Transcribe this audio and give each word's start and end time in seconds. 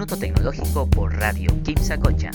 Minuto 0.00 0.16
Tecnológico 0.16 0.88
por 0.88 1.14
Radio 1.14 1.50
Sacocha. 1.82 2.30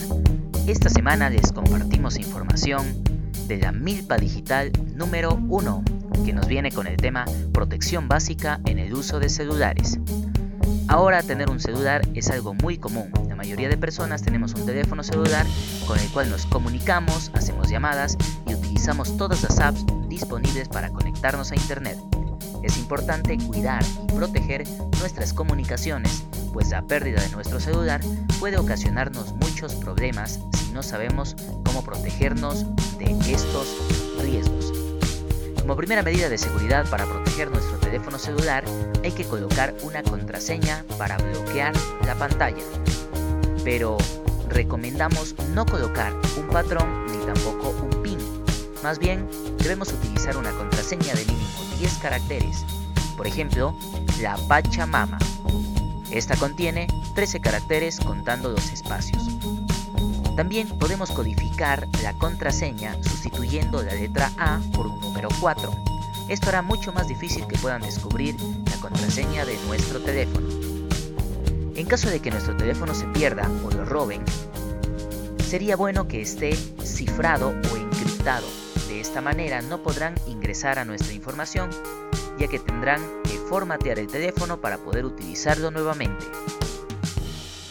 Esta 0.68 0.88
semana 0.88 1.32
les 1.32 1.52
compartimos 1.52 2.20
información 2.20 3.04
de 3.48 3.58
la 3.58 3.72
Milpa 3.72 4.18
Digital 4.18 4.72
número 4.94 5.34
1, 5.50 5.84
que 6.24 6.32
nos 6.32 6.46
viene 6.46 6.72
con 6.72 6.86
el 6.86 6.98
tema 6.98 7.26
protección 7.52 8.08
básica 8.08 8.60
en 8.68 8.78
el 8.78 8.94
uso 8.94 9.20
de 9.20 9.30
celulares. 9.30 9.98
Ahora 10.88 11.24
tener 11.24 11.50
un 11.50 11.60
celular 11.60 12.08
es 12.14 12.30
algo 12.30 12.54
muy 12.54 12.78
común. 12.78 13.10
La 13.28 13.36
mayoría 13.36 13.68
de 13.68 13.78
personas 13.78 14.22
tenemos 14.22 14.54
un 14.54 14.68
teléfono 14.68 15.02
celular 15.02 15.48
con 15.88 15.98
el 15.98 16.08
cual 16.10 16.30
nos 16.30 16.46
comunicamos, 16.46 17.32
hacemos 17.34 17.68
llamadas 17.72 18.16
y 18.48 18.54
utilizamos 18.54 19.18
todas 19.18 19.42
las 19.42 19.60
apps 19.60 19.84
disponibles 20.08 20.70
para 20.70 20.92
conectarnos 20.92 21.52
a 21.52 21.56
Internet. 21.56 21.98
Es 22.62 22.78
importante 22.78 23.38
cuidar 23.38 23.84
y 24.04 24.14
proteger 24.14 24.68
nuestras 25.00 25.34
comunicaciones, 25.34 26.26
pues 26.56 26.70
la 26.70 26.82
pérdida 26.84 27.22
de 27.22 27.30
nuestro 27.32 27.60
celular 27.60 28.00
puede 28.40 28.58
ocasionarnos 28.58 29.34
muchos 29.34 29.76
problemas 29.76 30.40
si 30.58 30.72
no 30.72 30.84
sabemos 30.84 31.36
cómo 31.66 31.84
protegernos 31.84 32.66
de 32.98 33.12
estos 33.30 33.68
riesgos. 34.22 34.72
Como 35.60 35.76
primera 35.76 36.02
medida 36.02 36.30
de 36.30 36.38
seguridad 36.38 36.90
para 36.90 37.06
proteger 37.06 37.52
nuestro 37.52 37.78
teléfono 37.80 38.18
celular, 38.18 38.64
hay 39.04 39.12
que 39.12 39.26
colocar 39.26 39.76
una 39.84 40.02
contraseña 40.02 40.86
para 40.98 41.18
bloquear 41.18 41.74
la 42.06 42.16
pantalla. 42.16 42.64
Pero 43.66 43.98
recomendamos 44.48 45.36
no 45.54 45.66
colocar 45.66 46.14
un 46.38 46.48
patrón 46.48 47.06
ni 47.08 47.18
tampoco 47.26 47.76
un 47.84 48.02
PIN. 48.02 48.20
Más 48.82 48.98
bien, 48.98 49.28
debemos 49.58 49.92
utilizar 49.92 50.38
una 50.38 50.52
contraseña 50.52 51.16
de 51.16 51.26
mínimo 51.26 51.50
10 51.80 51.96
caracteres. 51.96 52.64
Por 53.18 53.28
ejemplo, 53.28 53.78
la 54.22 54.38
Pachamama. 54.48 55.20
Esta 56.12 56.36
contiene 56.36 56.88
13 57.16 57.40
caracteres 57.42 58.00
contando 58.00 58.50
los 58.50 58.72
espacios. 58.72 59.24
También 60.36 60.68
podemos 60.80 61.12
codificar 61.12 61.88
la 62.04 62.14
contraseña 62.14 62.96
sustituyendo 63.02 63.82
la 63.82 63.94
letra 63.94 64.32
A 64.38 64.60
por 64.74 64.88
un 64.88 65.00
número 65.00 65.30
4. 65.40 65.72
Esto 66.28 66.50
hará 66.50 66.62
mucho 66.62 66.92
más 66.92 67.08
difícil 67.08 67.48
que 67.48 67.58
puedan 67.58 67.82
descubrir 67.82 68.36
la 68.70 68.78
contraseña 68.80 69.46
de 69.46 69.58
nuestro 69.68 70.02
teléfono. 70.02 70.48
En 71.76 71.86
caso 71.86 72.10
de 72.10 72.20
que 72.20 72.32
nuestro 72.32 72.56
teléfono 72.56 72.94
se 72.94 73.06
pierda 73.08 73.50
o 73.64 73.72
lo 73.72 73.86
roben, 73.86 74.24
sería 75.48 75.76
bueno 75.76 76.08
que 76.08 76.22
esté 76.22 76.56
cifrado 76.84 77.50
o 77.50 77.78
encriptado. 77.78 78.46
De 78.88 79.00
esta 79.00 79.22
manera 79.22 79.62
no 79.62 79.84
podrán 79.84 80.16
ingresar 80.28 80.80
a 80.80 80.86
nuestra 80.86 81.14
información, 81.14 81.70
ya 82.38 82.48
que 82.48 82.60
tendrán 82.60 83.02
que 83.24 83.38
formatear 83.50 84.00
el 84.00 84.08
teléfono 84.08 84.60
para 84.62 84.78
poder 84.78 85.06
utilizarlo 85.06 85.72
nuevamente. 85.72 86.26